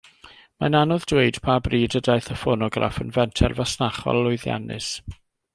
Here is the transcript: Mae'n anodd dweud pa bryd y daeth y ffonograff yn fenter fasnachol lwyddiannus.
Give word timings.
Mae'n 0.61 0.77
anodd 0.79 1.05
dweud 1.11 1.37
pa 1.49 1.57
bryd 1.67 1.99
y 2.01 2.01
daeth 2.09 2.31
y 2.37 2.39
ffonograff 2.45 2.99
yn 3.05 3.15
fenter 3.19 3.55
fasnachol 3.61 4.23
lwyddiannus. 4.29 4.93